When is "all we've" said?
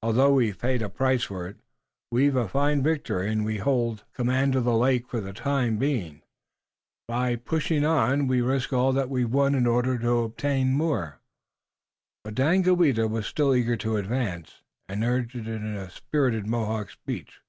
8.72-9.28